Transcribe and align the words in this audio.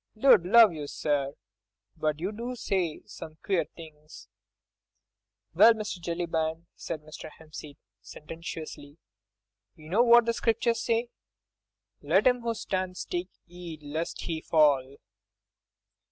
—Lud 0.15 0.47
love 0.47 0.73
you, 0.73 0.87
sir, 0.87 1.33
but 1.95 2.19
you 2.19 2.31
do 2.31 2.55
say 2.55 3.01
some 3.05 3.37
queer 3.43 3.65
things." 3.65 4.29
"Well, 5.53 5.75
Mr. 5.75 6.01
Jellyband," 6.01 6.65
said 6.75 7.01
Mr. 7.01 7.29
Hempseed, 7.37 7.77
sententiously, 8.01 8.97
"you 9.75 9.89
know 9.89 10.01
what 10.01 10.25
the 10.25 10.33
Scriptures 10.33 10.81
say: 10.81 11.09
'Let 12.01 12.25
'im 12.25 12.43
'oo 12.43 12.53
stands 12.55 13.05
take 13.05 13.29
'eed 13.45 13.83
lest 13.83 14.27
'e 14.27 14.41
fall. 14.41 14.97